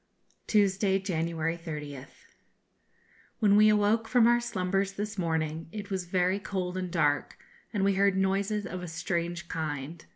_Tuesday, 0.47 0.97
January 0.97 1.55
30th. 1.55 2.25
When 3.37 3.55
we 3.55 3.69
awoke 3.69 4.07
from 4.07 4.25
our 4.25 4.39
slumbers 4.39 4.93
this 4.93 5.15
morning, 5.19 5.69
it 5.71 5.91
was 5.91 6.05
very 6.05 6.39
cold 6.39 6.75
and 6.75 6.89
dark, 6.89 7.37
and 7.71 7.83
we 7.83 7.93
heard 7.93 8.17
noises 8.17 8.65
of 8.65 8.81
a 8.81 8.87
strange 8.87 9.47
kind. 9.47 10.03